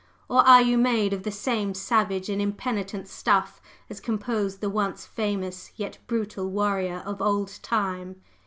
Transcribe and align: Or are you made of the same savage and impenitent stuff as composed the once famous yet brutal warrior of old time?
Or 0.27 0.39
are 0.47 0.63
you 0.63 0.79
made 0.79 1.13
of 1.13 1.21
the 1.21 1.29
same 1.31 1.75
savage 1.75 2.27
and 2.27 2.41
impenitent 2.41 3.07
stuff 3.07 3.61
as 3.87 3.99
composed 3.99 4.59
the 4.59 4.67
once 4.67 5.05
famous 5.05 5.71
yet 5.75 5.99
brutal 6.07 6.49
warrior 6.49 7.03
of 7.05 7.21
old 7.21 7.59
time? 7.61 8.15